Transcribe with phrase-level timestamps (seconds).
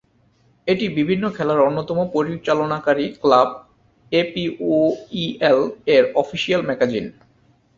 [0.67, 3.49] এটি বিভিন্ন খেলার অন্যতম পরিচালনাকারী ক্লাব
[4.11, 7.05] এপিওইএল-এর অফিশিয়াল ম্যাগাজিন।